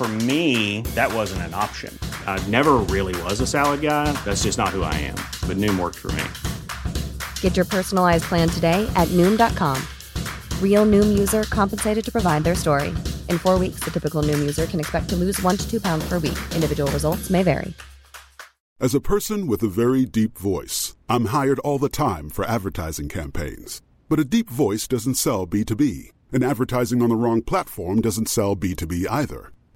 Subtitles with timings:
[0.00, 1.92] For me, that wasn't an option.
[2.26, 4.10] I never really was a salad guy.
[4.24, 5.16] That's just not who I am.
[5.46, 6.24] But Noom worked for me.
[7.42, 9.76] Get your personalized plan today at Noom.com.
[10.62, 12.94] Real Noom user compensated to provide their story.
[13.28, 16.08] In four weeks, the typical Noom user can expect to lose one to two pounds
[16.08, 16.38] per week.
[16.54, 17.74] Individual results may vary.
[18.80, 23.10] As a person with a very deep voice, I'm hired all the time for advertising
[23.10, 23.82] campaigns.
[24.08, 28.56] But a deep voice doesn't sell B2B, and advertising on the wrong platform doesn't sell
[28.56, 29.52] B2B either.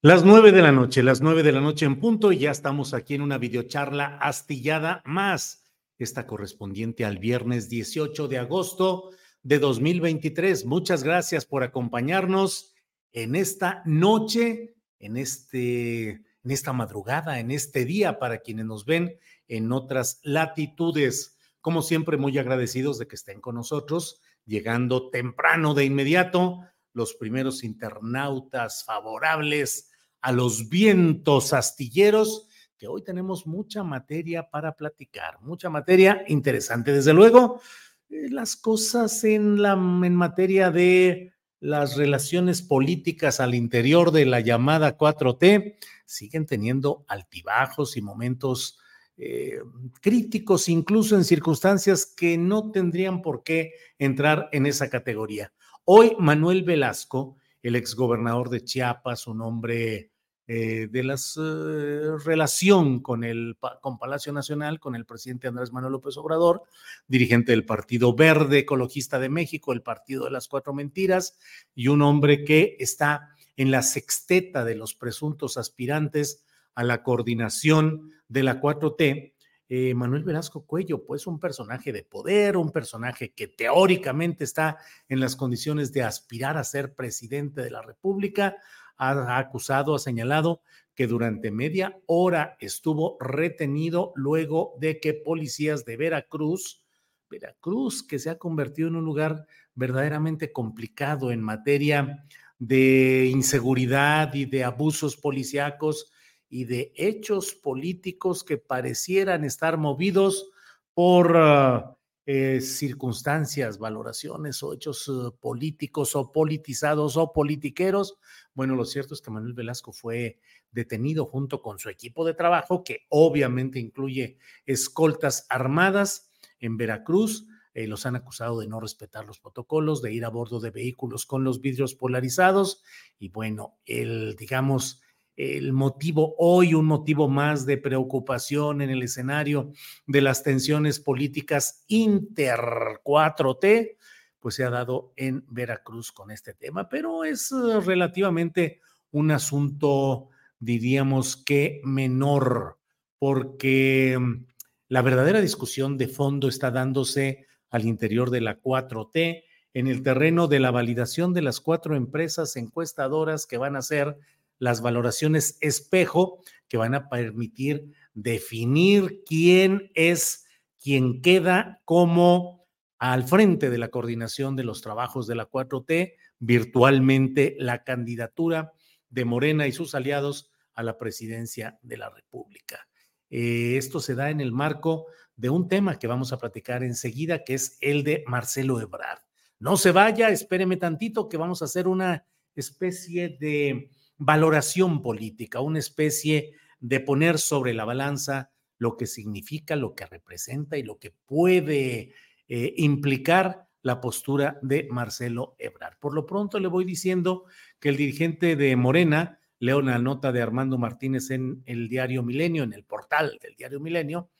[0.00, 2.94] Las nueve de la noche, las nueve de la noche en punto, y ya estamos
[2.94, 5.64] aquí en una videocharla astillada más,
[5.98, 9.10] esta correspondiente al viernes 18 de agosto
[9.42, 10.66] de 2023.
[10.66, 12.76] Muchas gracias por acompañarnos
[13.10, 19.18] en esta noche, en este, en esta madrugada, en este día, para quienes nos ven
[19.48, 21.36] en otras latitudes.
[21.60, 26.60] Como siempre, muy agradecidos de que estén con nosotros, llegando temprano de inmediato
[26.92, 29.87] los primeros internautas favorables
[30.20, 36.92] a los vientos astilleros, que hoy tenemos mucha materia para platicar, mucha materia interesante.
[36.92, 37.60] Desde luego,
[38.08, 44.40] eh, las cosas en, la, en materia de las relaciones políticas al interior de la
[44.40, 48.78] llamada 4T siguen teniendo altibajos y momentos
[49.16, 49.58] eh,
[50.00, 55.52] críticos, incluso en circunstancias que no tendrían por qué entrar en esa categoría.
[55.84, 60.10] Hoy Manuel Velasco, el exgobernador de Chiapas, un hombre
[60.50, 65.92] eh, de la eh, relación con el con Palacio Nacional, con el presidente Andrés Manuel
[65.92, 66.62] López Obrador,
[67.06, 71.38] dirigente del Partido Verde Ecologista de México, el Partido de las Cuatro Mentiras,
[71.74, 76.44] y un hombre que está en la sexteta de los presuntos aspirantes
[76.74, 79.34] a la coordinación de la 4T,
[79.68, 85.20] eh, Manuel Velasco Cuello, pues un personaje de poder, un personaje que teóricamente está en
[85.20, 88.56] las condiciones de aspirar a ser presidente de la República,
[88.96, 90.62] ha, acusado, ha señalado
[90.94, 96.82] que durante media hora estuvo retenido luego de que policías de Veracruz,
[97.30, 102.24] Veracruz, que se ha convertido en un lugar verdaderamente complicado en materia
[102.58, 106.10] de inseguridad y de abusos policíacos,
[106.48, 110.50] y de hechos políticos que parecieran estar movidos
[110.94, 111.98] por ah,
[112.30, 118.18] eh, circunstancias, valoraciones o hechos uh, políticos o politizados o politiqueros.
[118.52, 120.38] Bueno, lo cierto es que Manuel Velasco fue
[120.70, 124.36] detenido junto con su equipo de trabajo, que obviamente incluye
[124.66, 126.30] escoltas armadas
[126.60, 127.46] en Veracruz.
[127.72, 131.24] Eh, los han acusado de no respetar los protocolos, de ir a bordo de vehículos
[131.24, 132.82] con los vidrios polarizados.
[133.18, 135.00] Y bueno, el, digamos,
[135.38, 139.70] el motivo hoy, un motivo más de preocupación en el escenario
[140.04, 142.58] de las tensiones políticas inter
[143.04, 143.96] 4T,
[144.40, 148.80] pues se ha dado en Veracruz con este tema, pero es eh, relativamente
[149.12, 150.28] un asunto,
[150.58, 152.78] diríamos que menor,
[153.20, 154.44] porque mm,
[154.88, 160.48] la verdadera discusión de fondo está dándose al interior de la 4T en el terreno
[160.48, 164.18] de la validación de las cuatro empresas encuestadoras que van a ser
[164.58, 170.44] las valoraciones espejo que van a permitir definir quién es
[170.80, 172.66] quien queda como
[172.98, 178.72] al frente de la coordinación de los trabajos de la 4T, virtualmente la candidatura
[179.08, 182.88] de Morena y sus aliados a la presidencia de la República.
[183.30, 185.06] Eh, esto se da en el marco
[185.36, 189.20] de un tema que vamos a platicar enseguida, que es el de Marcelo Ebrard.
[189.60, 195.78] no se vaya, espéreme tantito que vamos a hacer una especie de valoración política, una
[195.78, 201.10] especie de poner sobre la balanza lo que significa, lo que representa y lo que
[201.10, 202.12] puede
[202.48, 205.98] eh, implicar la postura de Marcelo Ebrard.
[205.98, 207.44] Por lo pronto le voy diciendo
[207.80, 212.62] que el dirigente de Morena, leo una nota de Armando Martínez en el diario Milenio,
[212.62, 214.30] en el portal del diario Milenio,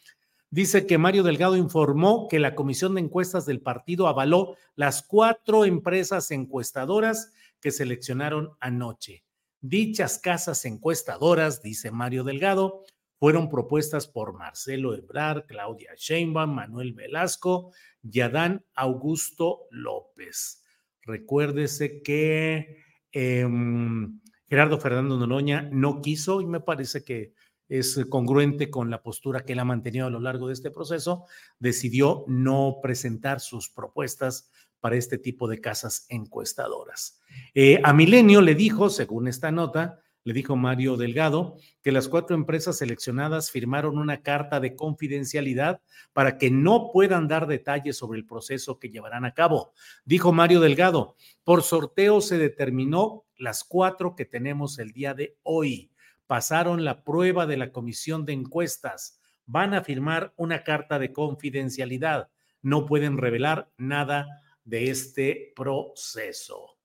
[0.50, 5.64] dice que Mario Delgado informó que la comisión de encuestas del partido avaló las cuatro
[5.64, 9.24] empresas encuestadoras que seleccionaron anoche.
[9.60, 12.84] Dichas casas encuestadoras, dice Mario Delgado,
[13.18, 17.72] fueron propuestas por Marcelo Ebrard, Claudia Sheinbaum, Manuel Velasco
[18.02, 20.62] y Adán Augusto López.
[21.02, 27.34] Recuérdese que em, Gerardo Fernando Noroña no quiso y me parece que
[27.68, 31.26] es congruente con la postura que él ha mantenido a lo largo de este proceso,
[31.58, 37.20] decidió no presentar sus propuestas para este tipo de casas encuestadoras.
[37.54, 42.36] Eh, a Milenio le dijo, según esta nota, le dijo Mario Delgado, que las cuatro
[42.36, 45.80] empresas seleccionadas firmaron una carta de confidencialidad
[46.12, 49.72] para que no puedan dar detalles sobre el proceso que llevarán a cabo.
[50.04, 55.90] Dijo Mario Delgado, por sorteo se determinó las cuatro que tenemos el día de hoy.
[56.26, 59.18] Pasaron la prueba de la comisión de encuestas.
[59.46, 62.28] Van a firmar una carta de confidencialidad.
[62.60, 64.26] No pueden revelar nada
[64.68, 66.78] de este proceso.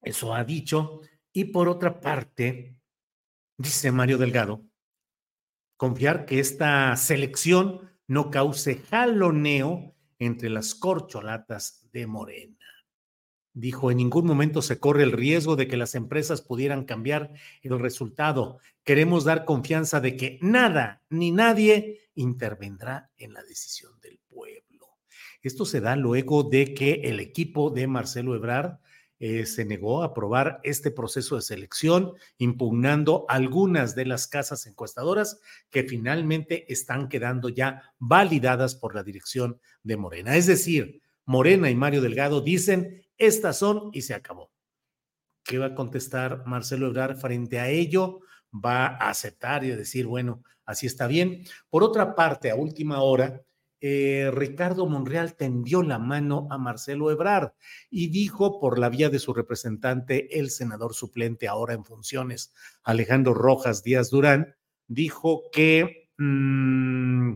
[0.00, 1.00] Eso ha dicho.
[1.32, 2.76] Y por otra parte,
[3.56, 4.64] dice Mario Delgado,
[5.76, 12.56] confiar que esta selección no cause jaloneo entre las corcholatas de Morena.
[13.52, 17.78] Dijo, en ningún momento se corre el riesgo de que las empresas pudieran cambiar el
[17.80, 18.60] resultado.
[18.84, 24.88] Queremos dar confianza de que nada ni nadie intervendrá en la decisión del pueblo.
[25.42, 28.78] Esto se da luego de que el equipo de Marcelo Ebrard
[29.20, 35.40] eh, se negó a aprobar este proceso de selección, impugnando algunas de las casas encuestadoras
[35.70, 40.36] que finalmente están quedando ya validadas por la dirección de Morena.
[40.36, 44.52] Es decir, Morena y Mario Delgado dicen, estas son y se acabó.
[45.42, 48.20] ¿Qué va a contestar Marcelo Ebrard frente a ello?
[48.52, 51.44] Va a aceptar y a decir, bueno, así está bien.
[51.70, 53.42] Por otra parte, a última hora,
[53.80, 57.52] eh, Ricardo Monreal tendió la mano a Marcelo Ebrard
[57.90, 62.52] y dijo por la vía de su representante, el senador suplente ahora en funciones,
[62.82, 64.56] Alejandro Rojas Díaz Durán,
[64.88, 67.34] dijo que mm,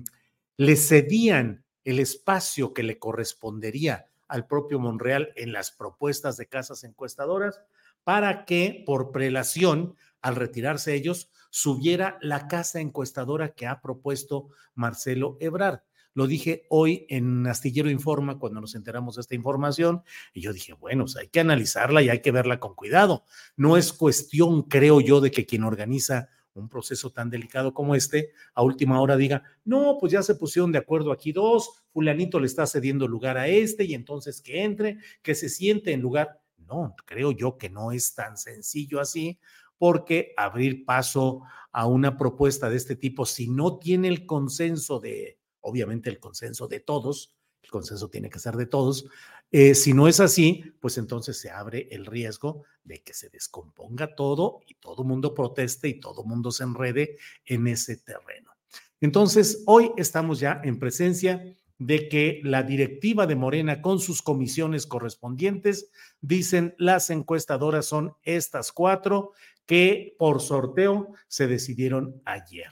[0.56, 6.82] le cedían el espacio que le correspondería al propio Monreal en las propuestas de casas
[6.84, 7.60] encuestadoras
[8.02, 15.36] para que por prelación, al retirarse ellos, subiera la casa encuestadora que ha propuesto Marcelo
[15.40, 15.80] Ebrard.
[16.14, 20.02] Lo dije hoy en Astillero Informa cuando nos enteramos de esta información
[20.34, 23.24] y yo dije, bueno, hay que analizarla y hay que verla con cuidado.
[23.56, 28.32] No es cuestión, creo yo, de que quien organiza un proceso tan delicado como este,
[28.54, 32.46] a última hora diga, no, pues ya se pusieron de acuerdo aquí dos, fulanito le
[32.46, 36.40] está cediendo lugar a este y entonces que entre, que se siente en lugar.
[36.58, 39.38] No, creo yo que no es tan sencillo así,
[39.82, 41.42] porque abrir paso
[41.72, 46.68] a una propuesta de este tipo, si no tiene el consenso de, obviamente el consenso
[46.68, 47.34] de todos,
[47.64, 49.06] el consenso tiene que ser de todos.
[49.50, 54.14] Eh, si no es así, pues entonces se abre el riesgo de que se descomponga
[54.14, 58.52] todo y todo mundo proteste y todo mundo se enrede en ese terreno.
[59.00, 61.42] Entonces, hoy estamos ya en presencia
[61.86, 68.70] de que la directiva de Morena con sus comisiones correspondientes dicen las encuestadoras son estas
[68.70, 69.32] cuatro
[69.66, 72.70] que por sorteo se decidieron ayer.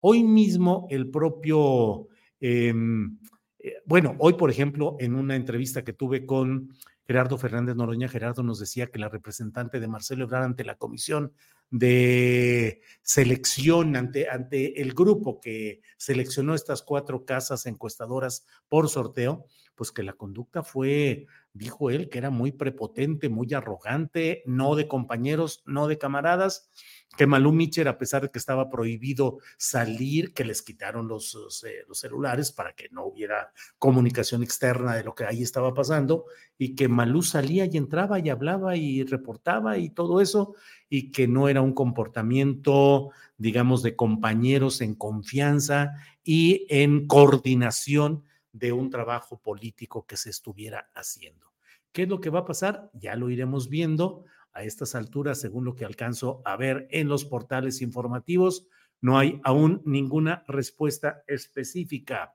[0.00, 2.08] Hoy mismo el propio
[2.42, 3.18] Em,
[3.60, 6.74] eh, bueno, hoy, por ejemplo, en una entrevista que tuve con
[7.06, 11.32] Gerardo Fernández Noroña, Gerardo nos decía que la representante de Marcelo Ebrard ante la comisión
[11.70, 19.90] de selección, ante, ante el grupo que seleccionó estas cuatro casas encuestadoras por sorteo, pues
[19.90, 25.62] que la conducta fue, dijo él, que era muy prepotente, muy arrogante, no de compañeros,
[25.66, 26.70] no de camaradas,
[27.16, 31.34] que Malú Mitchell, a pesar de que estaba prohibido salir, que les quitaron los,
[31.66, 36.24] eh, los, celulares para que no hubiera comunicación externa de lo que ahí estaba pasando,
[36.56, 40.54] y que Malú salía y entraba y hablaba y reportaba y todo eso,
[40.88, 45.92] y que no era un comportamiento, digamos, de compañeros en confianza
[46.24, 51.52] y en coordinación de un trabajo político que se estuviera haciendo.
[51.92, 52.90] ¿Qué es lo que va a pasar?
[52.94, 57.24] Ya lo iremos viendo a estas alturas, según lo que alcanzo a ver en los
[57.24, 58.66] portales informativos,
[59.00, 62.34] no hay aún ninguna respuesta específica.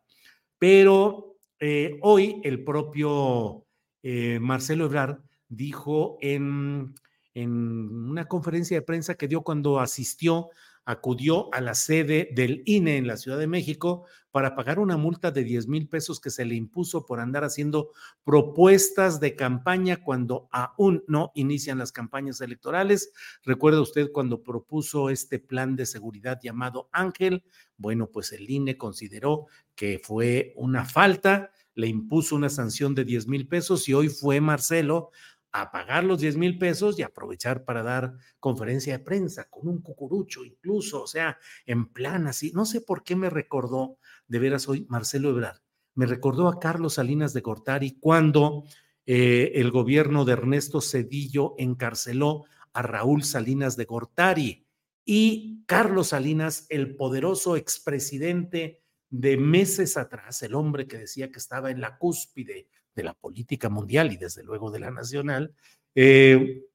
[0.57, 3.65] Pero eh, hoy el propio
[4.03, 6.95] eh, Marcelo Ebrard dijo en,
[7.33, 10.50] en una conferencia de prensa que dio cuando asistió
[10.88, 14.05] acudió a la sede del INE en la Ciudad de México
[14.38, 17.89] para pagar una multa de 10 mil pesos que se le impuso por andar haciendo
[18.24, 23.12] propuestas de campaña cuando aún no inician las campañas electorales.
[23.44, 27.46] Recuerda usted cuando propuso este plan de seguridad llamado Ángel.
[27.77, 33.27] Bueno, pues el INE consideró que fue una falta, le impuso una sanción de 10
[33.27, 35.10] mil pesos y hoy fue Marcelo
[35.51, 39.82] a pagar los 10 mil pesos y aprovechar para dar conferencia de prensa con un
[39.82, 42.51] cucurucho incluso, o sea, en plan así.
[42.53, 45.60] No sé por qué me recordó, de veras hoy, Marcelo Ebrard,
[45.96, 48.63] me recordó a Carlos Salinas de Gortari cuando
[49.05, 54.67] eh, el gobierno de Ernesto Cedillo encarceló a Raúl Salinas de Gortari
[55.03, 61.72] y Carlos Salinas, el poderoso expresidente de meses atrás, el hombre que decía que estaba
[61.72, 65.55] en la cúspide de la política mundial y desde luego de la nacional,
[65.96, 66.65] eh,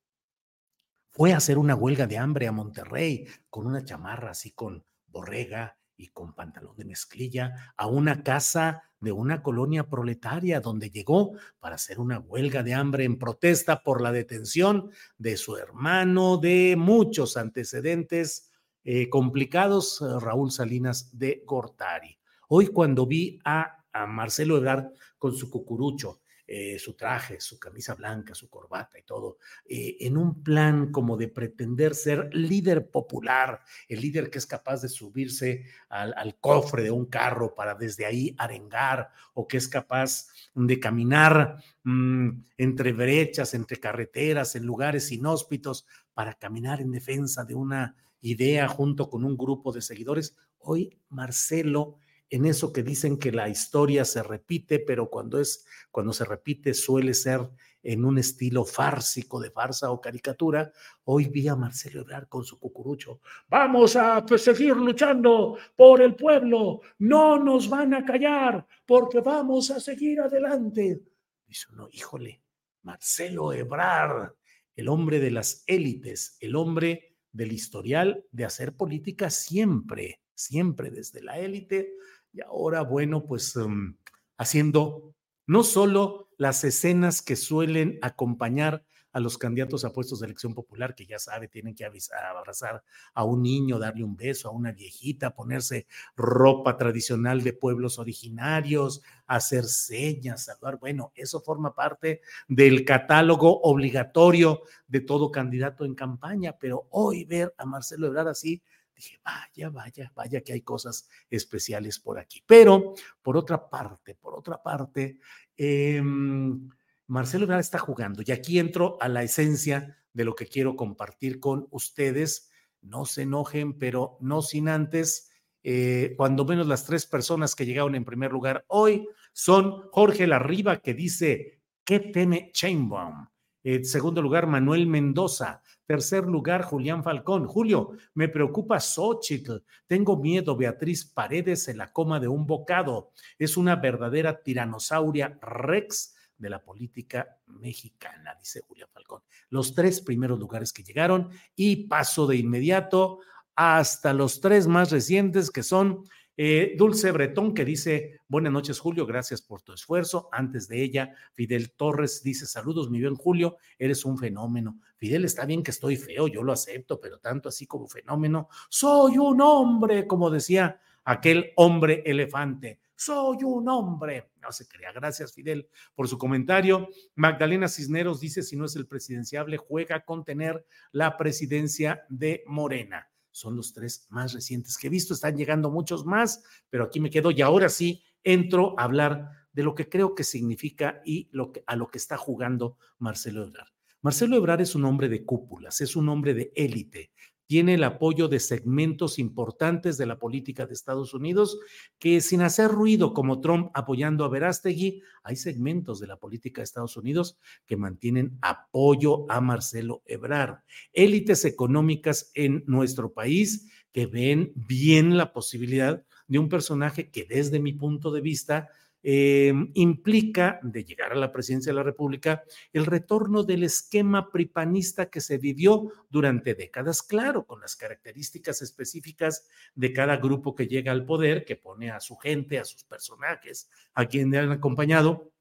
[1.11, 5.77] fue a hacer una huelga de hambre a Monterrey con una chamarra así con borrega
[6.03, 11.77] y con pantalón de mezclilla a una casa de una colonia proletaria donde llegó para
[11.77, 17.37] hacer una huelga de hambre en protesta por la detención de su hermano, de muchos
[17.37, 18.51] antecedentes
[18.85, 22.19] eh, complicados, eh, Raúl Salinas de Gortari.
[22.49, 27.95] Hoy cuando vi a a Marcelo Ebrard con su cucurucho, eh, su traje, su camisa
[27.95, 33.61] blanca, su corbata y todo, eh, en un plan como de pretender ser líder popular,
[33.89, 38.35] el líder que es capaz de subirse al, cofre de un carro para desde ahí
[38.39, 45.87] arengar o que es capaz de caminar mm, entre brechas, entre carreteras, en lugares inhóspitos,
[46.13, 50.37] para caminar en defensa de una idea junto con un grupo de seguidores.
[50.59, 51.99] Hoy Marcelo
[52.33, 56.73] en eso que dicen que la historia se repite, pero cuando es cuando se repite
[56.73, 57.51] suele ser
[57.83, 60.73] en un estilo fársico de farsa o caricatura.
[61.05, 63.21] Hoy vi a Marcelo Ebrard con su cucurucho.
[63.49, 66.81] Vamos a pues, seguir luchando por el pueblo.
[67.01, 71.03] No nos van a callar porque vamos a seguir adelante.
[71.47, 72.43] Dice uno, híjole,
[72.81, 74.33] Marcelo Ebrard,
[74.75, 81.21] el hombre de las élites, el hombre del historial de hacer política siempre, siempre desde
[81.21, 81.93] la élite
[82.33, 83.97] y ahora, bueno, pues em,
[84.39, 85.15] haciendo
[85.47, 90.95] no solo las escenas que suelen acompañar a los candidatos a puestos de elección popular,
[90.95, 92.83] que ya sabe, tienen que avisar, abrazar
[93.15, 95.87] a un niño, darle un beso a una viejita, ponerse
[96.17, 100.79] ropa tradicional de pueblos originarios, hacer señas, saludar.
[100.79, 107.55] Bueno, eso forma parte del catálogo obligatorio de todo candidato en campaña, pero hoy ver
[107.59, 108.63] a Marcelo Ebrard así,
[108.95, 112.43] Dije, vaya, vaya, vaya que hay cosas especiales por aquí.
[112.47, 115.19] Pero, por otra parte, por otra parte,
[115.57, 116.69] em,
[117.07, 121.41] Marcelo Ebrard está jugando y aquí entro a la esencia de lo que quiero compartir
[121.41, 122.51] con ustedes.
[122.81, 125.31] No se enojen, pero no sin antes,
[125.65, 130.79] eh, cuando menos las tres personas que llegaron en primer lugar hoy son Jorge Larriba,
[130.79, 133.29] que dice, ¿qué teme Chainbaum?
[133.65, 135.63] En segundo lugar, Manuel Mendoza.
[135.87, 137.47] Tercer lugar, Julián Falcón.
[137.47, 139.59] Julio, me preocupa Xochitl.
[139.87, 143.13] Tengo miedo, Beatriz Paredes en la coma de un bocado.
[143.39, 149.23] Es una verdadera tiranosauria rex de la política mexicana, dice Julián Falcón.
[149.49, 153.21] Los tres primeros lugares que llegaron y paso de inmediato
[153.55, 156.05] hasta los tres más recientes que son
[156.37, 160.29] eh, Dulce Bretón que dice, buenas noches Julio, gracias por tu esfuerzo.
[160.33, 164.81] Antes de ella, Fidel Torres dice, saludos mi bien Julio, eres un fenómeno.
[164.97, 169.19] Fidel, está bien que estoy feo, yo lo acepto, pero tanto así como fenómeno, soy
[169.19, 172.81] un hombre, como decía aquel hombre elefante.
[172.95, 174.31] Soy un hombre.
[174.41, 174.93] No se crea.
[174.93, 176.89] Gracias, Fidel, por su comentario.
[177.17, 183.12] Magdalena Cisneros dice: si no es el presidenciable, juega con tener la presidencia de Morena
[183.33, 185.15] son los tres más recientes que he visto.
[185.15, 189.63] Están llegando muchos más, pero aquí me quedo y ahora sí entro a hablar de
[189.63, 193.69] lo que creo que significa y lo que, a lo que está jugando Marcelo Ebrard.
[194.01, 197.13] Marcelo Ebrard es un hombre de cúpulas, es un hombre de élite,
[197.47, 201.59] tiene el apoyo de segmentos importantes de la política de Estados Unidos
[201.99, 206.65] que sin hacer ruido como Trump apoyando a Verástegui, hay segmentos de la política de
[206.65, 210.61] Estados Unidos que mantienen apoyo a Marcelo Ebrard.
[210.93, 217.61] Élites económicas en nuestro país que ven bien la posibilidad de un personaje que desde
[217.61, 218.71] mi punto de vista
[219.03, 225.11] eh, implica, de llegar a la presidencia de la República, el retorno del esquema pripanista
[225.11, 230.93] que se vivió durante décadas, claro, con las características específicas de cada grupo que llega
[230.93, 235.33] al poder, que pone a su gente, a sus personajes, a quien le han acompañado.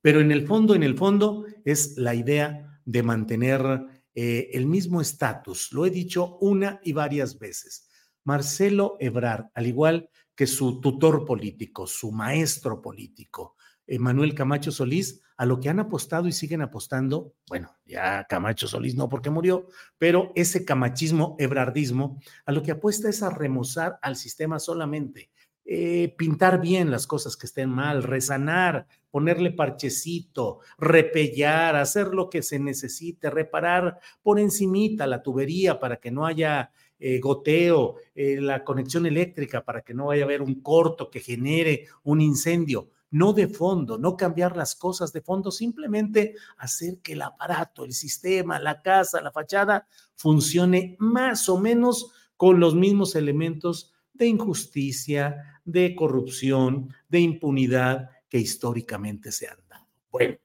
[0.00, 5.00] Pero en el fondo, en el fondo, es la idea de mantener eh, el mismo
[5.00, 5.72] estatus.
[5.72, 7.88] Lo he dicho una y varias veces.
[8.22, 10.14] Marcelo Ebrard, al igual que
[10.46, 13.56] su tutor político, su maestro político,
[13.98, 18.94] Manuel Camacho Solís, a lo que han apostado y siguen apostando, bueno, ya Camacho Solís
[18.94, 19.66] no porque murió,
[19.98, 25.30] pero ese camachismo, ebrardismo, a lo que apuesta es a remozar al sistema solamente,
[25.64, 32.42] eh, pintar bien las cosas que estén mal, resanar, ponerle parchecito, repellar, hacer lo que
[32.42, 38.64] se necesite, reparar por encimita la tubería para que no haya eh, goteo, eh, la
[38.64, 42.90] conexión eléctrica para que no vaya a haber un corto que genere un incendio.
[43.10, 47.92] No de fondo, no cambiar las cosas de fondo, simplemente hacer que el aparato, el
[47.92, 49.86] sistema, la casa, la fachada
[50.16, 58.38] funcione más o menos con los mismos elementos de injusticia, de corrupción, de impunidad que
[58.38, 59.86] históricamente se han dado.
[60.10, 60.36] Bueno,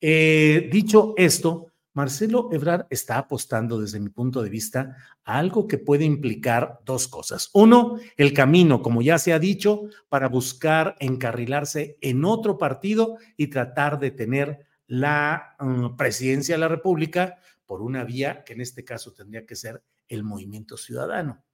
[0.00, 5.78] eh, dicho esto, Marcelo Ebrard está apostando desde mi punto de vista a algo que
[5.78, 7.48] puede implicar dos cosas.
[7.54, 13.46] Uno, el camino, como ya se ha dicho, para buscar encarrilarse en otro partido y
[13.46, 18.84] tratar de tener la mm, presidencia de la República por una vía que en este
[18.84, 21.44] caso tendría que ser el movimiento ciudadano.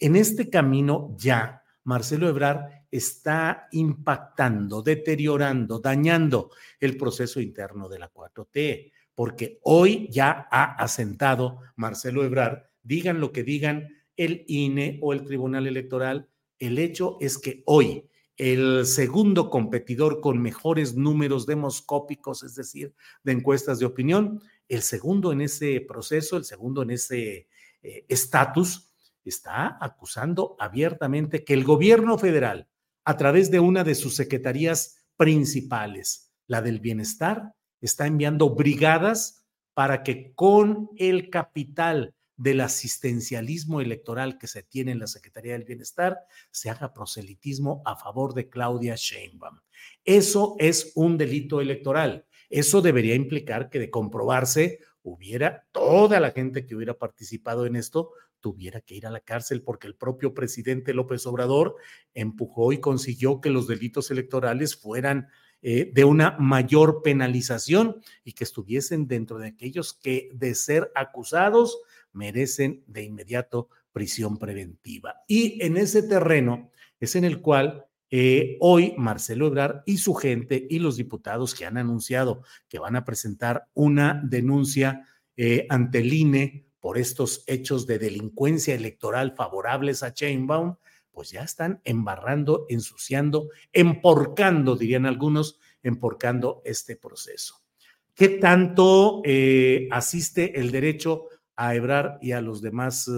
[0.00, 8.12] En este camino ya Marcelo Ebrard está impactando, deteriorando, dañando el proceso interno de la
[8.12, 15.12] 4T porque hoy ya ha asentado Marcelo Ebrard, digan lo que digan el INE o
[15.12, 16.28] el Tribunal Electoral,
[16.58, 23.32] el hecho es que hoy el segundo competidor con mejores números demoscópicos, es decir, de
[23.32, 27.48] encuestas de opinión, el segundo en ese proceso, el segundo en ese
[27.82, 28.92] eh, estatus,
[29.24, 32.68] está acusando abiertamente que el gobierno federal,
[33.04, 39.44] a través de una de sus secretarías principales, la del bienestar, está enviando brigadas
[39.74, 45.64] para que con el capital del asistencialismo electoral que se tiene en la Secretaría del
[45.64, 46.18] Bienestar
[46.50, 49.60] se haga proselitismo a favor de Claudia Sheinbaum.
[50.04, 52.26] Eso es un delito electoral.
[52.48, 58.12] Eso debería implicar que de comprobarse hubiera toda la gente que hubiera participado en esto
[58.42, 61.76] tuviera que ir a la cárcel porque el propio presidente López Obrador
[62.12, 65.28] empujó y consiguió que los delitos electorales fueran
[65.62, 71.78] eh, de una mayor penalización y que estuviesen dentro de aquellos que de ser acusados
[72.12, 75.16] merecen de inmediato prisión preventiva.
[75.28, 80.66] Y en ese terreno es en el cual eh, hoy Marcelo Ebrard y su gente
[80.68, 86.12] y los diputados que han anunciado que van a presentar una denuncia eh, ante el
[86.12, 90.74] INE por estos hechos de delincuencia electoral favorables a Chainbaum,
[91.12, 97.62] pues ya están embarrando, ensuciando, emporcando, dirían algunos, emporcando este proceso.
[98.14, 103.10] ¿Qué tanto eh, asiste el derecho a Ebrar y a los demás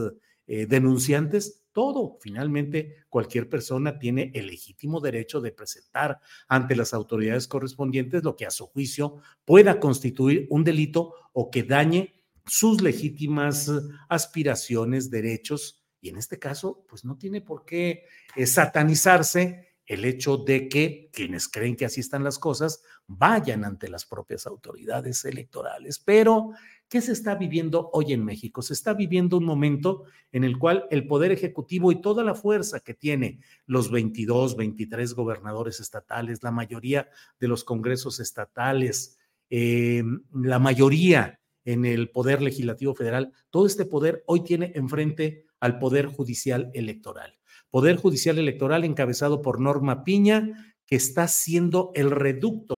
[0.46, 1.62] eh, denunciantes?
[1.72, 2.18] Todo.
[2.20, 8.46] Finalmente, cualquier persona tiene el legítimo derecho de presentar ante las autoridades correspondientes lo que
[8.46, 13.72] a su juicio pueda constituir un delito o que dañe sus legítimas
[14.08, 18.04] aspiraciones, derechos y en este caso, pues no tiene por qué
[18.36, 23.88] eh, satanizarse el hecho de que quienes creen que así están las cosas vayan ante
[23.88, 25.98] las propias autoridades electorales.
[25.98, 26.50] Pero,
[26.90, 28.60] ¿qué se está viviendo hoy en México?
[28.60, 32.80] Se está viviendo un momento en el cual el Poder Ejecutivo y toda la fuerza
[32.80, 37.08] que tiene los 22, 23 gobernadores estatales, la mayoría
[37.40, 39.16] de los congresos estatales,
[39.48, 45.78] eh, la mayoría en el Poder Legislativo Federal, todo este poder hoy tiene enfrente al
[45.78, 47.38] Poder Judicial Electoral.
[47.70, 52.74] Poder Judicial Electoral encabezado por Norma Piña, que está siendo el reducto.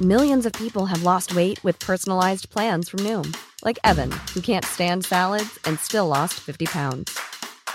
[0.00, 4.64] Millions of people have lost weight with personalized plans from Noom, like Evan, who can't
[4.64, 7.18] stand salads and still lost 50 pounds.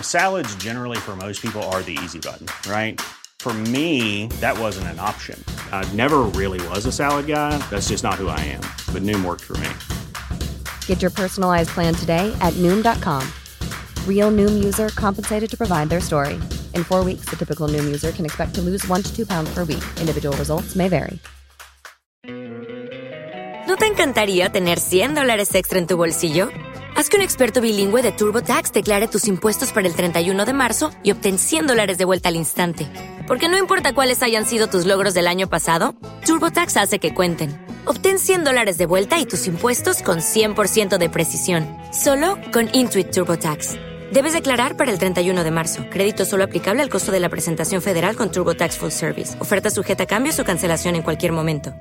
[0.00, 2.98] Salads generally for most people are the easy button, right?
[3.40, 5.42] For me, that wasn't an option.
[5.70, 7.58] I never really was a salad guy.
[7.70, 8.62] That's just not who I am.
[8.92, 9.68] But Noom worked for me.
[10.88, 13.22] Get your personalized plan today at Noom.com.
[14.06, 16.40] Real Noom user compensated to provide their story.
[16.74, 19.50] In four weeks, the typical Noom user can expect to lose one to two pounds
[19.54, 19.84] per week.
[20.00, 21.20] Individual results may vary.
[23.66, 26.48] ¿No te encantaría tener 100 dólares extra en tu bolsillo?
[26.96, 30.90] Haz que un experto bilingüe de TurboTax declare tus impuestos para el 31 de marzo
[31.04, 32.90] y obtén 100 dólares de vuelta al instante.
[33.26, 37.67] Porque no importa cuáles hayan sido tus logros del año pasado, TurboTax hace que cuenten.
[37.84, 41.66] Obtén 100 dólares de vuelta y tus impuestos con 100% de precisión.
[41.92, 43.72] Solo con Intuit TurboTax.
[44.14, 45.84] Debes declarar para el 31 de marzo.
[45.90, 49.36] Crédito solo aplicable al costo de la presentación federal con TurboTax Full Service.
[49.38, 51.74] Oferta sujeta a cambios o cancelación en cualquier momento.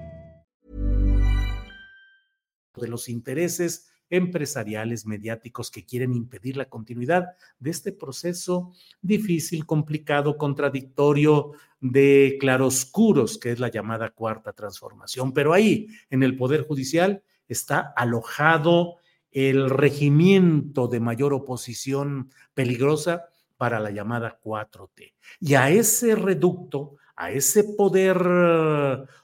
[2.76, 10.38] De los intereses empresariales, mediáticos que quieren impedir la continuidad de este proceso difícil, complicado,
[10.38, 15.34] contradictorio, de claroscuros, que es la llamada cuarta transformación.
[15.34, 18.98] Pero ahí, en el Poder Judicial, está alojado
[19.32, 23.26] el regimiento de mayor oposición peligrosa
[23.58, 25.14] para la llamada 4T.
[25.40, 28.18] Y a ese reducto, a ese poder,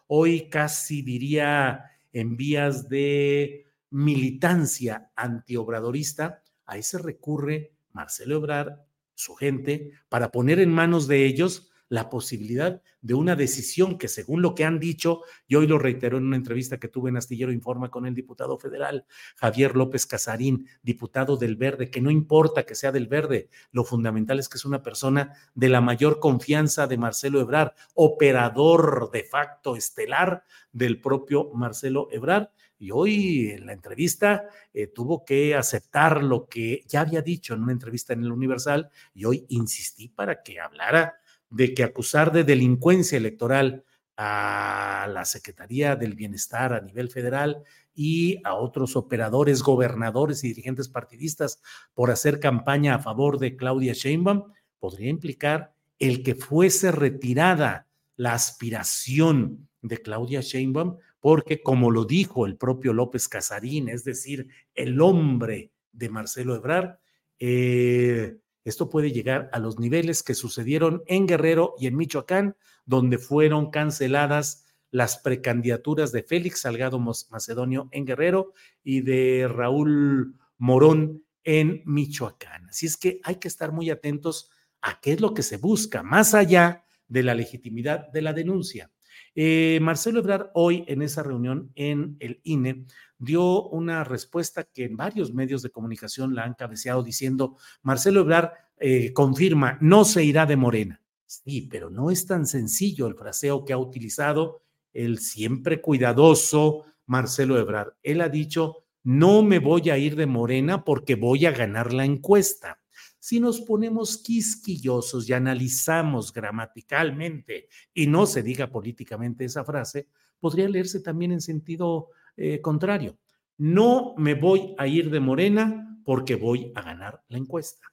[0.07, 8.79] hoy casi diría en vías de militancia antiobradorista, a ese recurre Marcelo Ebrard,
[9.13, 14.41] su gente, para poner en manos de ellos la posibilidad de una decisión que según
[14.41, 17.51] lo que han dicho, y hoy lo reiteró en una entrevista que tuve en Astillero
[17.51, 22.73] Informa con el diputado federal Javier López Casarín, diputado del Verde, que no importa que
[22.73, 26.97] sea del Verde, lo fundamental es que es una persona de la mayor confianza de
[26.97, 32.47] Marcelo Ebrard, operador de facto estelar del propio Marcelo Ebrard,
[32.79, 37.61] y hoy en la entrevista eh, tuvo que aceptar lo que ya había dicho en
[37.61, 41.19] una entrevista en el Universal y hoy insistí para que hablara
[41.53, 43.83] de que acusar de delincuencia electoral
[44.17, 47.63] a la Secretaría del Bienestar a nivel federal
[47.93, 51.61] y a otros operadores, gobernadores y dirigentes partidistas
[51.93, 58.33] por hacer campaña a favor de Claudia Sheinbaum podría implicar el que fuese retirada la
[58.33, 64.99] aspiración de Claudia Sheinbaum, porque como lo dijo el propio López Casarín, es decir, el
[65.01, 66.97] hombre de Marcelo Ebrard,
[67.39, 73.17] eh, esto puede llegar a los niveles que sucedieron en Guerrero y en Michoacán, donde
[73.17, 81.81] fueron canceladas las precandidaturas de Félix Salgado Macedonio en Guerrero y de Raúl Morón en
[81.85, 82.69] Michoacán.
[82.69, 86.03] Así es que hay que estar muy atentos a qué es lo que se busca,
[86.03, 88.91] más allá de la legitimidad de la denuncia.
[89.35, 92.85] Eh, Marcelo Ebrard hoy en esa reunión en el INE
[93.23, 98.51] dio una respuesta que en varios medios de comunicación la han cabeceado diciendo, Marcelo Ebrard
[98.77, 101.01] eh, confirma, no se irá de Morena.
[101.25, 104.61] Sí, pero no es tan sencillo el fraseo que ha utilizado
[104.93, 107.93] el siempre cuidadoso Marcelo Ebrard.
[108.03, 112.05] Él ha dicho, no me voy a ir de Morena porque voy a ganar la
[112.05, 112.79] encuesta.
[113.19, 120.07] Si nos ponemos quisquillosos y analizamos gramaticalmente y no se diga políticamente esa frase,
[120.39, 123.17] podría leerse también en sentido eh, contrario.
[123.57, 127.87] No me voy a ir de Morena porque voy a ganar la encuesta.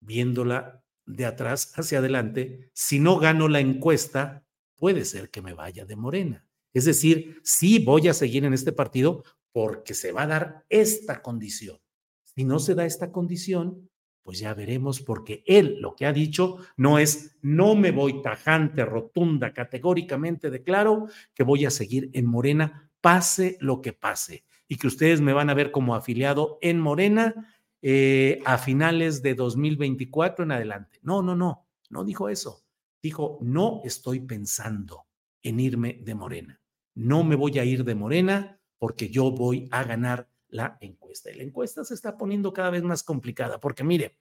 [0.00, 4.44] Viéndola de atrás hacia adelante, si no gano la encuesta,
[4.76, 6.46] puede ser que me vaya de Morena.
[6.72, 11.22] Es decir, sí voy a seguir en este partido porque se va a dar esta
[11.22, 11.78] condición.
[12.24, 13.90] Si no se da esta condición,
[14.22, 18.84] pues ya veremos porque él lo que ha dicho no es no me voy tajante,
[18.84, 24.86] rotunda, categóricamente declaro que voy a seguir en Morena pase lo que pase, y que
[24.86, 30.52] ustedes me van a ver como afiliado en Morena eh, a finales de 2024 en
[30.52, 30.98] adelante.
[31.02, 32.64] No, no, no, no dijo eso.
[33.02, 35.04] Dijo, no estoy pensando
[35.42, 36.60] en irme de Morena.
[36.94, 41.30] No me voy a ir de Morena porque yo voy a ganar la encuesta.
[41.30, 44.16] Y la encuesta se está poniendo cada vez más complicada porque mire,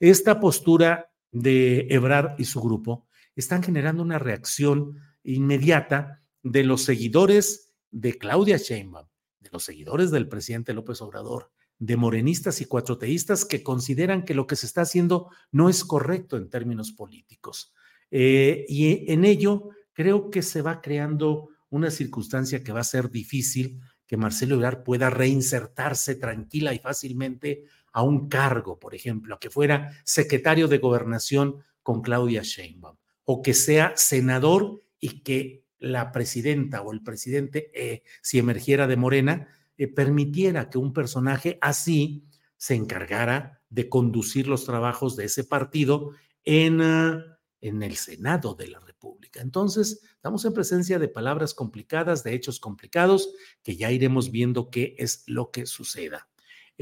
[0.00, 7.71] esta postura de Ebrar y su grupo están generando una reacción inmediata de los seguidores
[7.92, 9.06] de Claudia Sheinbaum,
[9.38, 14.46] de los seguidores del presidente López Obrador, de morenistas y cuatroteístas que consideran que lo
[14.46, 17.72] que se está haciendo no es correcto en términos políticos.
[18.10, 23.10] Eh, y en ello creo que se va creando una circunstancia que va a ser
[23.10, 29.50] difícil que Marcelo Ebrard pueda reinsertarse tranquila y fácilmente a un cargo, por ejemplo, que
[29.50, 36.80] fuera secretario de gobernación con Claudia Sheinbaum, o que sea senador y que la presidenta
[36.80, 42.24] o el presidente, eh, si emergiera de Morena, eh, permitiera que un personaje así
[42.56, 46.12] se encargara de conducir los trabajos de ese partido
[46.44, 49.40] en, ah, en el Senado de la República.
[49.40, 54.94] Entonces, estamos en presencia de palabras complicadas, de hechos complicados, que ya iremos viendo qué
[54.98, 56.28] es lo que suceda.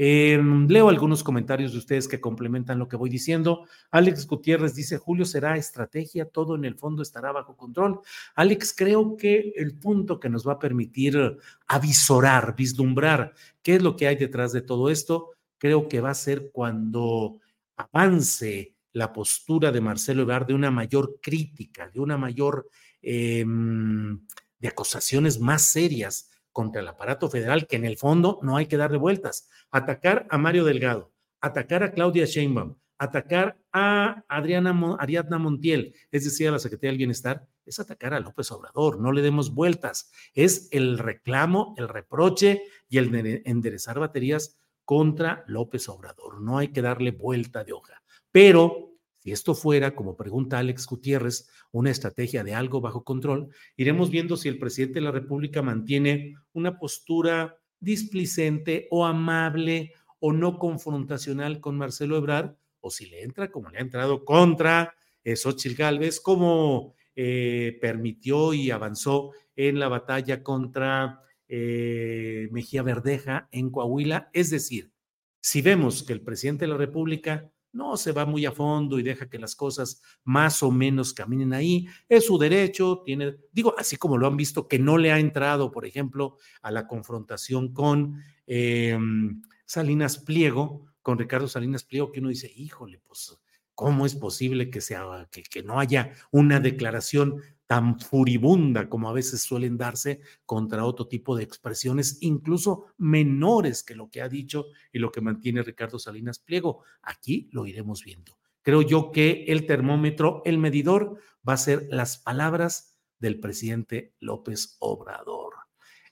[0.03, 3.67] Em, leo algunos comentarios de ustedes que complementan lo que voy diciendo.
[3.91, 6.25] Alex Gutiérrez dice, Julio, ¿será estrategia?
[6.25, 7.99] Todo en el fondo estará bajo control.
[8.33, 11.37] Alex, creo que el punto que nos va a permitir
[11.67, 16.15] avisorar, vislumbrar qué es lo que hay detrás de todo esto, creo que va a
[16.15, 17.37] ser cuando
[17.75, 22.67] avance la postura de Marcelo Ebrard de una mayor crítica, de una mayor,
[23.03, 24.19] em,
[24.57, 28.77] de acusaciones más serias contra el aparato federal, que en el fondo no hay que
[28.77, 29.49] darle vueltas.
[29.71, 36.47] Atacar a Mario Delgado, atacar a Claudia Sheinbaum, atacar a Adriana Ariadna Montiel, es decir,
[36.47, 40.11] a la Secretaría del Bienestar, es atacar a López Obrador, no le demos vueltas.
[40.33, 46.41] Es el reclamo, el reproche y el enderezar baterías contra López Obrador.
[46.41, 48.03] No hay que darle vuelta de hoja.
[48.31, 48.90] Pero
[49.21, 54.35] si esto fuera, como pregunta Alex Gutiérrez, una estrategia de algo bajo control, iremos viendo
[54.35, 61.59] si el presidente de la República mantiene una postura displicente o amable o no confrontacional
[61.59, 66.95] con Marcelo Ebrard, o si le entra como le ha entrado contra Xochitl Gálvez, como
[67.15, 74.31] eh, permitió y avanzó en la batalla contra eh, Mejía Verdeja en Coahuila.
[74.33, 74.91] Es decir,
[75.39, 79.03] si vemos que el presidente de la República no se va muy a fondo y
[79.03, 81.87] deja que las cosas más o menos caminen ahí.
[82.09, 85.71] Es su derecho, tiene, digo, así como lo han visto, que no le ha entrado,
[85.71, 92.29] por ejemplo, a la confrontación con em, Salinas Pliego, con Ricardo Salinas Pliego, que uno
[92.29, 93.39] dice, híjole, pues,
[93.81, 99.41] ¿cómo es posible que, sea, que, no haya una declaración tan furibunda como a veces
[99.41, 104.99] suelen darse contra otro tipo de expresiones, incluso menores que lo que ha dicho y
[104.99, 106.83] lo que mantiene Ricardo Salinas Pliego.
[107.01, 108.37] Aquí lo iremos viendo.
[108.61, 111.17] Creo yo que el termómetro, el medidor,
[111.47, 115.55] va a ser las palabras del presidente López Obrador.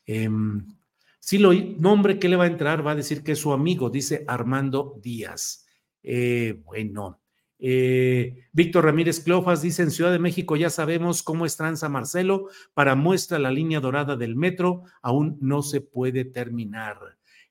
[0.08, 0.28] Eh,
[1.20, 3.92] si lo nombre que le va a entrar, va a decir que es su amigo,
[3.92, 5.68] dice Armando Díaz.
[6.02, 7.22] Eh, bueno,
[7.62, 12.48] eh, Víctor Ramírez Cleofas dice, en Ciudad de México ya sabemos cómo es Tranza Marcelo,
[12.74, 16.98] para muestra la línea dorada del metro, aún no se puede terminar.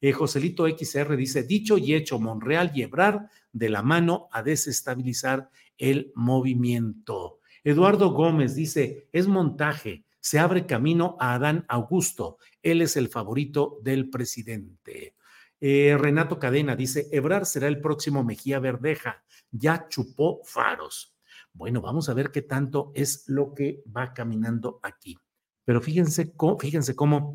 [0.00, 5.50] Eh, Joselito XR dice, dicho y hecho, Monreal y Ebrar de la mano a desestabilizar
[5.76, 7.40] el movimiento.
[7.62, 13.78] Eduardo Gómez dice, es montaje, se abre camino a Adán Augusto, él es el favorito
[13.82, 15.14] del presidente.
[15.60, 21.16] Eh, Renato Cadena dice, Ebrar será el próximo Mejía Verdeja ya chupó faros.
[21.52, 25.18] Bueno, vamos a ver qué tanto es lo que va caminando aquí.
[25.64, 27.34] Pero fíjense, fíjense cómo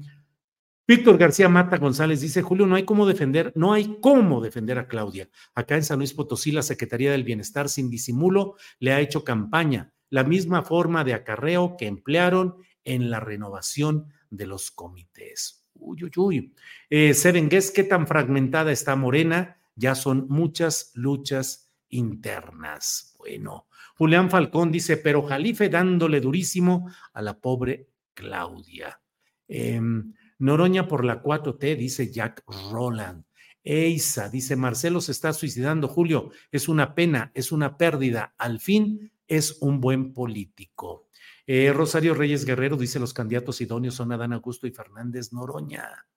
[0.86, 4.88] Víctor García Mata González dice, Julio, no hay cómo defender, no hay cómo defender a
[4.88, 5.30] Claudia.
[5.56, 9.94] Acá en San Luis Potosí, la Secretaría del Bienestar, sin disimulo, le ha hecho campaña,
[10.10, 15.66] la misma forma de acarreo que emplearon en la renovación de los comités.
[15.74, 16.54] Uy, uy, uy.
[16.90, 19.58] Eh, Seven Guess, ¿qué tan fragmentada está Morena?
[19.76, 21.63] Ya son muchas luchas
[21.96, 23.16] internas.
[23.18, 29.02] Bueno, Julián Falcón dice, pero Jalife dándole durísimo a la pobre Claudia.
[29.48, 33.24] Em, Noroña por la 4T, dice Jack Roland.
[33.64, 39.14] Eisa, dice Marcelo se está suicidando, Julio, es una pena, es una pérdida, al fin
[39.28, 41.08] es un buen político.
[41.46, 46.08] Eh, Rosario Reyes Guerrero dice los candidatos idóneos son Adán Augusto y Fernández Noroña.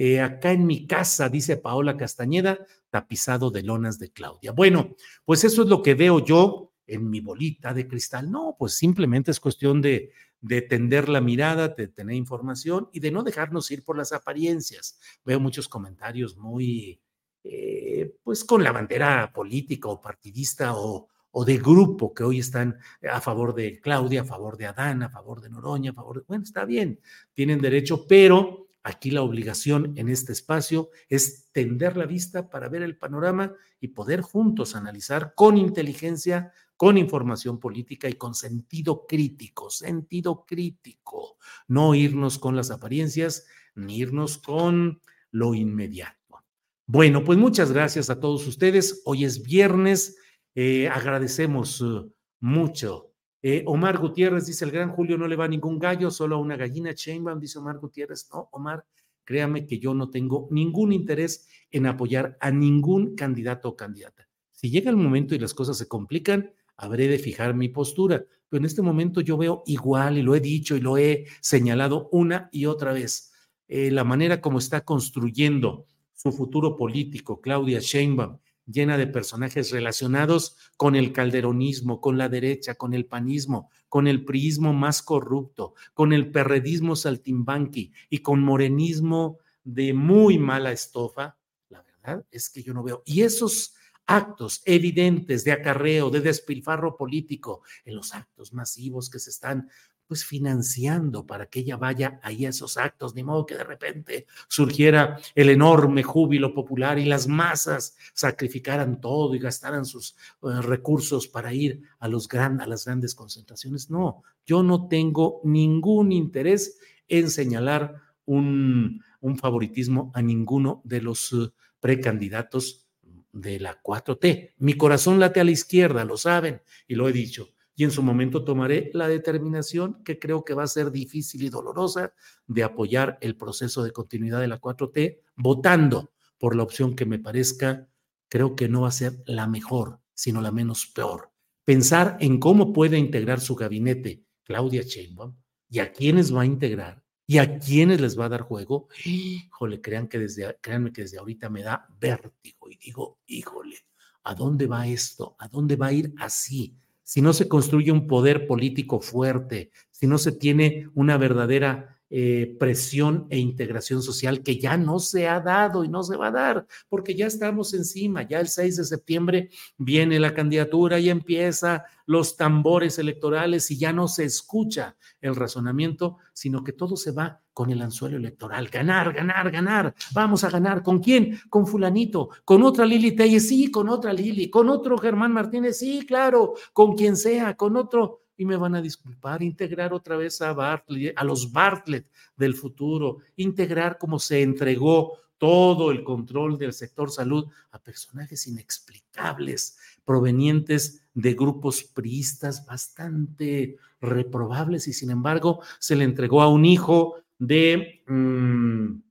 [0.00, 4.52] Eh, acá en mi casa, dice Paola Castañeda, tapizado de lonas de Claudia.
[4.52, 8.30] Bueno, pues eso es lo que veo yo en mi bolita de cristal.
[8.30, 13.10] No, pues simplemente es cuestión de, de tender la mirada, de tener información y de
[13.10, 15.00] no dejarnos ir por las apariencias.
[15.24, 17.00] Veo muchos comentarios muy,
[17.42, 22.78] eh, pues con la bandera política o partidista o, o de grupo que hoy están
[23.02, 26.24] a favor de Claudia, a favor de Adán, a favor de Noroña, a favor de...
[26.28, 27.00] Bueno, está bien,
[27.34, 32.82] tienen derecho, pero Aquí la obligación en este espacio es tender la vista para ver
[32.82, 39.68] el panorama y poder juntos analizar con inteligencia, con información política y con sentido crítico,
[39.68, 41.36] sentido crítico,
[41.66, 46.44] no irnos con las apariencias ni irnos con lo inmediato.
[46.86, 49.02] Bueno, pues muchas gracias a todos ustedes.
[49.04, 50.16] Hoy es viernes.
[50.54, 52.10] Eh, agradecemos uh,
[52.40, 53.07] mucho
[53.50, 56.38] eh, Omar Gutiérrez dice, el gran Julio no le va a ningún gallo, solo a
[56.38, 56.94] una gallina.
[56.94, 58.84] Chainbaum dice Omar Gutiérrez, no, Omar,
[59.24, 64.28] créame que yo no tengo ningún interés en apoyar a ningún candidato o candidata.
[64.52, 68.22] Si llega el momento y las cosas se complican, habré de fijar mi postura.
[68.50, 72.10] Pero en este momento yo veo igual, y lo he dicho y lo he señalado
[72.12, 73.32] una y otra vez,
[73.66, 78.38] eh, la manera como está construyendo su futuro político Claudia Sheinbaum
[78.70, 84.24] llena de personajes relacionados con el calderonismo, con la derecha, con el panismo, con el
[84.24, 91.36] priismo más corrupto, con el perredismo saltimbanqui y con morenismo de muy mala estofa,
[91.68, 93.02] la verdad es que yo no veo.
[93.06, 93.74] Y esos
[94.06, 99.68] actos evidentes de acarreo, de despilfarro político, en los actos masivos que se están
[100.08, 104.26] pues financiando para que ella vaya ahí a esos actos, ni modo que de repente
[104.48, 111.28] surgiera el enorme júbilo popular y las masas sacrificaran todo y gastaran sus eh, recursos
[111.28, 113.90] para ir a, los a las grandes concentraciones.
[113.90, 119.04] No, yo no tengo ningún interés en señalar un,
[119.38, 122.88] favoritismo a ninguno de los eh, precandidatos
[123.30, 124.54] de la 4T.
[124.56, 128.02] Mi corazón late a la izquierda, lo saben, y lo he dicho y en su
[128.02, 132.12] momento tomaré la determinación que creo que va a ser difícil y dolorosa
[132.48, 137.20] de apoyar el proceso de continuidad de la 4T, votando por la opción que me
[137.20, 137.88] parezca,
[138.28, 141.30] creo que no va a ser la mejor, sino la menos peor.
[141.64, 145.36] Pensar en cómo puede integrar su gabinete Claudia Sheinbaum
[145.70, 149.80] y a quiénes va a integrar y a quiénes les va a dar juego, híjole,
[149.80, 153.76] crean que desde, créanme que desde ahorita me da vértigo y digo, híjole,
[154.24, 155.36] ¿a dónde va esto?
[155.38, 156.76] ¿A dónde va a ir así?
[157.08, 162.54] Si no se construye un poder político fuerte, si no se tiene una verdadera eh,
[162.60, 166.32] presión e integración social que ya no se ha dado y no se va a
[166.32, 171.86] dar, porque ya estamos encima, ya el 6 de septiembre viene la candidatura y empieza
[172.04, 177.40] los tambores electorales y ya no se escucha el razonamiento, sino que todo se va
[177.58, 178.68] con el anzuelo electoral.
[178.68, 179.92] Ganar, ganar, ganar.
[180.12, 180.80] Vamos a ganar.
[180.80, 181.40] ¿Con quién?
[181.50, 182.28] Con fulanito.
[182.44, 184.48] Con otra Lili Telles, sí, con otra Lili.
[184.48, 186.54] Con otro Germán Martínez, sí, claro.
[186.72, 191.18] Con quien sea, con otro y me van a disculpar, integrar otra vez a Bartlett,
[191.18, 197.48] a los Bartlett del futuro, integrar como se entregó todo el control del sector salud
[197.72, 206.40] a personajes inexplicables provenientes de grupos priistas bastante reprobables y sin embargo se le entregó
[206.40, 208.02] a un hijo de...
[208.06, 209.08] Mm,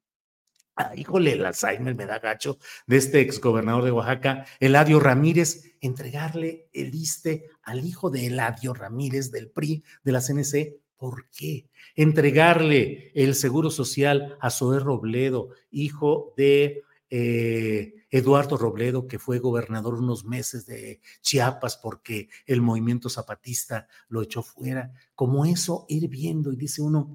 [0.79, 6.69] Ah, híjole, el Alzheimer me da gacho de este exgobernador de Oaxaca, Eladio Ramírez, entregarle
[6.71, 10.75] el ISTE al hijo de Eladio Ramírez del PRI, de la CNC.
[10.95, 11.71] ¿Por qué?
[11.95, 19.95] Entregarle el seguro social a Zoé Robledo, hijo de eh, Eduardo Robledo, que fue gobernador
[19.95, 24.91] unos meses de Chiapas porque el movimiento zapatista lo echó fuera.
[25.15, 27.11] Como eso, ir viendo y dice uno,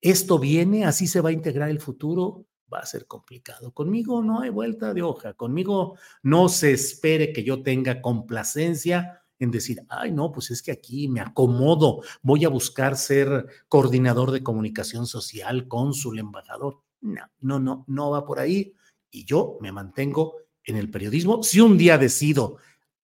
[0.00, 3.72] esto viene, así se va a integrar el futuro, va a ser complicado.
[3.72, 9.50] Conmigo no hay vuelta de hoja, conmigo no se espere que yo tenga complacencia en
[9.50, 14.42] decir, ay, no, pues es que aquí me acomodo, voy a buscar ser coordinador de
[14.42, 16.80] comunicación social, cónsul, embajador.
[17.00, 18.72] No, no, no, no va por ahí.
[19.10, 21.42] Y yo me mantengo en el periodismo.
[21.42, 22.58] Si un día decido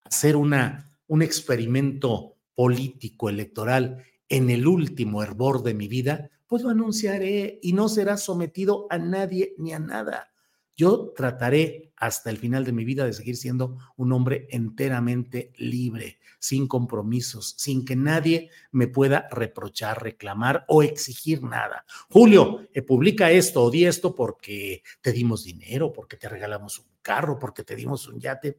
[0.04, 6.70] hacer una, un experimento político, electoral, en el último hervor de mi vida, pues lo
[6.70, 10.32] anunciaré y no será sometido a nadie ni a nada.
[10.76, 16.20] Yo trataré hasta el final de mi vida de seguir siendo un hombre enteramente libre,
[16.38, 21.84] sin compromisos, sin que nadie me pueda reprochar, reclamar o exigir nada.
[22.08, 26.86] Julio, eh, publica esto o di esto porque te dimos dinero, porque te regalamos un
[27.02, 28.58] carro, porque te dimos un yate.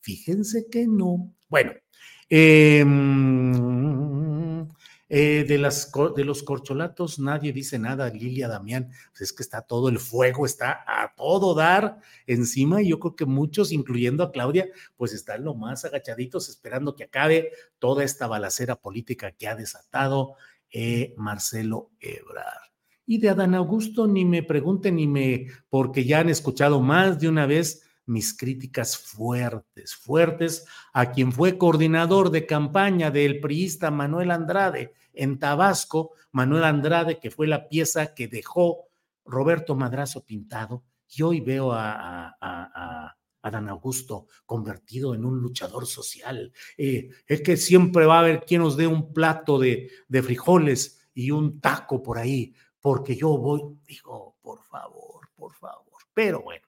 [0.00, 1.34] Fíjense que no.
[1.48, 1.72] Bueno,
[2.28, 2.84] eh,
[5.08, 9.62] eh, de, las, de los corcholatos nadie dice nada, Lilia Damián, pues es que está
[9.62, 14.32] todo el fuego, está a todo dar encima y yo creo que muchos, incluyendo a
[14.32, 19.54] Claudia, pues están lo más agachaditos esperando que acabe toda esta balacera política que ha
[19.54, 20.34] desatado
[20.70, 22.66] eh, Marcelo Ebrard.
[23.06, 27.28] Y de Adán Augusto ni me pregunten ni me, porque ya han escuchado más de
[27.28, 34.30] una vez mis críticas fuertes, fuertes a quien fue coordinador de campaña del priista Manuel
[34.30, 38.86] Andrade en Tabasco, Manuel Andrade, que fue la pieza que dejó
[39.24, 46.52] Roberto Madrazo pintado, y hoy veo a, a, Dan Augusto convertido en un luchador social.
[46.76, 51.08] Eh, es que siempre va a haber quien nos dé un plato de, de frijoles
[51.14, 56.02] y un taco por ahí, porque yo voy, digo, por favor, por favor.
[56.12, 56.65] Pero bueno,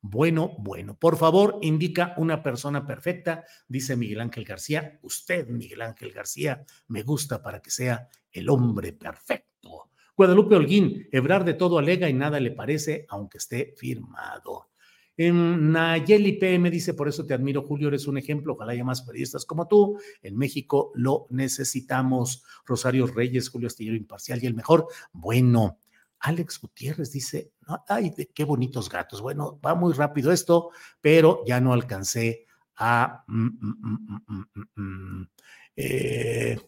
[0.00, 0.96] bueno, bueno.
[0.96, 4.98] Por favor, indica una persona perfecta, dice Miguel Ángel García.
[5.02, 9.90] Usted, Miguel Ángel García, me gusta para que sea el hombre perfecto.
[10.16, 14.70] Guadalupe Holguín, Ebrar de todo alega y nada le parece, aunque esté firmado.
[15.16, 19.02] En Nayeli PM dice, por eso te admiro, Julio, eres un ejemplo, ojalá haya más
[19.02, 19.98] periodistas como tú.
[20.22, 22.44] En México lo necesitamos.
[22.64, 24.86] Rosario Reyes, Julio Astillero Imparcial y el mejor.
[25.12, 25.78] Bueno,
[26.20, 27.50] Alex Gutiérrez dice,
[27.88, 29.20] ay, qué bonitos gatos.
[29.20, 30.70] Bueno, va muy rápido esto,
[31.00, 33.24] pero ya no alcancé a...
[33.26, 35.28] Mm, mm, mm,
[35.76, 36.58] eh,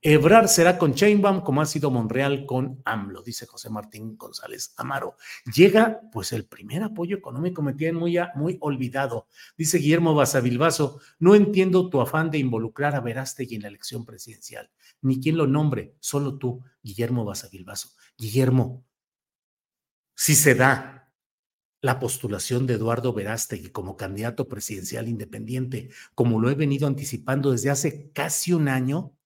[0.00, 5.16] Ebrar será con Chainbaum como ha sido Monreal con AMLO, dice José Martín González Amaro.
[5.52, 9.26] Llega pues el primer apoyo económico, me tienen muy, muy olvidado.
[9.56, 14.70] Dice Guillermo Basavilbaso, no entiendo tu afán de involucrar a Verástegui en la elección presidencial,
[15.02, 17.90] ni quién lo nombre, solo tú, Guillermo Basavilbaso.
[18.16, 18.84] Guillermo,
[20.18, 21.12] si se da
[21.80, 27.70] la postulación de Eduardo Verástegui como candidato presidencial independiente, como lo he venido anticipando desde
[27.70, 29.16] hace casi un año,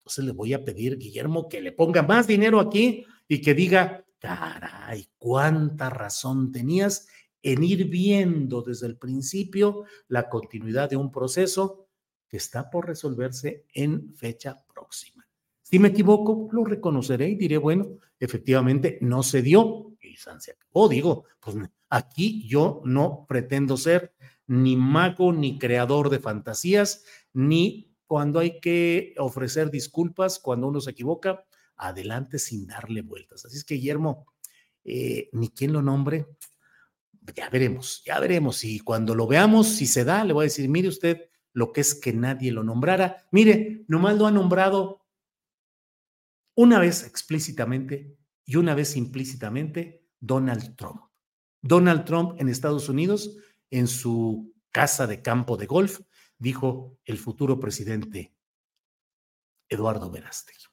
[0.00, 4.04] entonces le voy a pedir, Guillermo, que le ponga más dinero aquí y que diga,
[4.18, 7.06] caray, cuánta razón tenías
[7.44, 11.86] en ir viendo desde el principio la continuidad de un proceso
[12.28, 15.28] que está por resolverse en fecha próxima.
[15.62, 17.86] Si me equivoco, lo reconoceré y diré, bueno,
[18.18, 20.88] efectivamente no se dio se acabó.
[20.88, 21.56] Digo, pues
[21.88, 24.14] aquí yo no pretendo ser
[24.46, 30.90] ni mago, ni creador de fantasías, ni cuando hay que ofrecer disculpas, cuando uno se
[30.90, 31.44] equivoca,
[31.76, 33.44] adelante sin darle vueltas.
[33.44, 34.26] Así es que, Guillermo,
[34.84, 36.26] eh, ni quien lo nombre,
[37.36, 38.64] ya veremos, ya veremos.
[38.64, 41.80] Y cuando lo veamos, si se da, le voy a decir, mire usted lo que
[41.80, 43.28] es que nadie lo nombrara.
[43.30, 45.06] Mire, nomás lo ha nombrado
[46.54, 51.02] una vez explícitamente y una vez implícitamente Donald Trump.
[51.62, 53.36] Donald Trump en Estados Unidos,
[53.70, 56.00] en su casa de campo de golf,
[56.38, 58.34] dijo el futuro presidente
[59.68, 60.64] Eduardo Verástegui.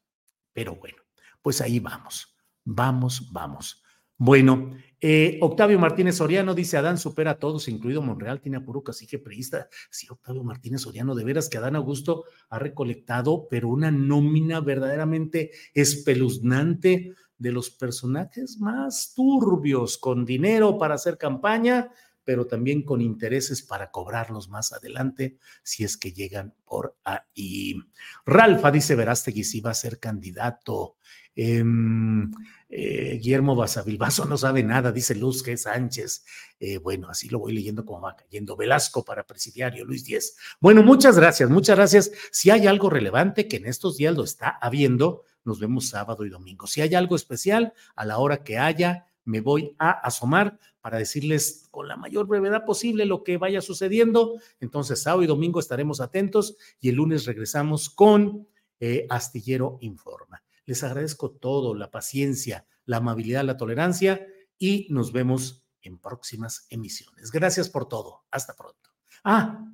[0.54, 0.98] Pero bueno,
[1.42, 3.84] pues ahí vamos, vamos, vamos.
[4.20, 8.84] Bueno, eh, Octavio Martínez Soriano dice, Adán supera a todos, incluido Monreal, tiene a puro
[8.84, 9.70] cacique priista.
[9.92, 15.52] Sí, Octavio Martínez Soriano, de veras que Adán Augusto ha recolectado, pero una nómina verdaderamente
[15.76, 21.92] espeluznante de los personajes más turbios, con dinero para hacer campaña
[22.28, 27.76] pero también con intereses para cobrarlos más adelante si es que llegan por ahí.
[28.26, 30.98] Ralfa dice Verástegui si va a ser candidato.
[31.34, 32.30] Em,
[32.68, 35.56] eh, Guillermo Basavilbaso no sabe nada, dice Luz G.
[35.56, 36.26] Sánchez.
[36.60, 38.58] Eh, bueno, así lo voy leyendo como va cayendo.
[38.58, 40.36] Velasco para presidiario, Luis Díez.
[40.60, 42.12] Bueno, muchas gracias, muchas gracias.
[42.34, 46.30] Si hay algo relevante que en estos días lo está habiendo, nos vemos sábado y
[46.30, 46.68] domingo.
[46.68, 51.68] Si hay algo especial, a la hora que haya, me voy a asomar para decirles
[51.72, 54.40] con la mayor brevedad posible lo que vaya sucediendo.
[54.60, 58.48] Entonces, sábado y domingo estaremos atentos y el lunes regresamos con
[58.82, 60.44] eh, Astillero Informa.
[60.66, 64.28] Les agradezco todo, la paciencia, la amabilidad, la tolerancia
[64.58, 67.32] y nos vemos en próximas emisiones.
[67.32, 68.26] Gracias por todo.
[68.32, 68.90] Hasta pronto.
[69.24, 69.66] Ah,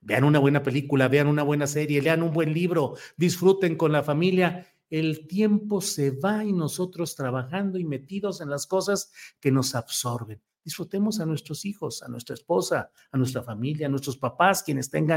[0.00, 4.02] vean una buena película, vean una buena serie, lean un buen libro, disfruten con la
[4.02, 9.74] familia el tiempo se va y nosotros trabajando y metidos en las cosas que nos
[9.74, 10.42] absorben.
[10.64, 15.16] Disfrutemos a nuestros hijos, a nuestra esposa, a nuestra familia, a nuestros papás, quienes tengan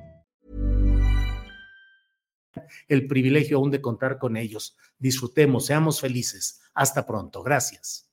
[2.91, 4.75] El privilegio aún de contar con ellos.
[4.99, 6.59] Disfrutemos, seamos felices.
[6.73, 7.41] Hasta pronto.
[7.41, 8.09] Gracias.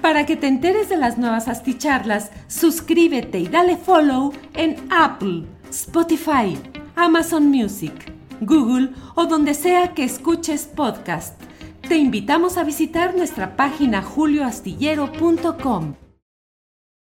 [0.00, 6.58] Para que te enteres de las nuevas asticharlas, suscríbete y dale follow en Apple, Spotify,
[6.94, 11.40] Amazon Music, Google o donde sea que escuches podcast.
[11.88, 16.05] Te invitamos a visitar nuestra página julioastillero.com.